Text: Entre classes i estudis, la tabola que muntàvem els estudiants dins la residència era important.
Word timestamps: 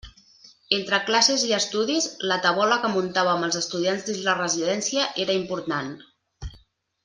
Entre 0.77 0.99
classes 1.09 1.43
i 1.49 1.53
estudis, 1.57 2.07
la 2.31 2.37
tabola 2.47 2.79
que 2.85 2.91
muntàvem 2.95 3.45
els 3.49 3.61
estudiants 3.61 4.09
dins 4.09 4.25
la 4.31 4.37
residència 4.41 5.07
era 5.27 5.39
important. 5.45 5.97